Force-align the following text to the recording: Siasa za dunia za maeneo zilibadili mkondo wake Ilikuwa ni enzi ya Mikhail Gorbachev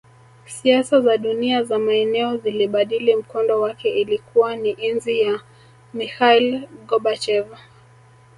Siasa 0.45 1.01
za 1.01 1.17
dunia 1.17 1.63
za 1.63 1.79
maeneo 1.79 2.37
zilibadili 2.37 3.15
mkondo 3.15 3.61
wake 3.61 3.93
Ilikuwa 4.01 4.55
ni 4.55 4.75
enzi 4.85 5.21
ya 5.21 5.41
Mikhail 5.93 6.67
Gorbachev 6.87 7.45